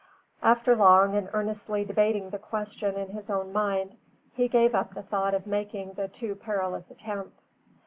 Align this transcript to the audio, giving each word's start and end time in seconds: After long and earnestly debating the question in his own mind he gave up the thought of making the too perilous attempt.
After 0.41 0.75
long 0.75 1.15
and 1.15 1.29
earnestly 1.31 1.85
debating 1.85 2.31
the 2.31 2.39
question 2.39 2.95
in 2.95 3.09
his 3.09 3.29
own 3.29 3.53
mind 3.53 3.97
he 4.33 4.47
gave 4.47 4.73
up 4.73 4.95
the 4.95 5.03
thought 5.03 5.35
of 5.35 5.45
making 5.45 5.93
the 5.93 6.07
too 6.07 6.33
perilous 6.33 6.89
attempt. 6.89 7.39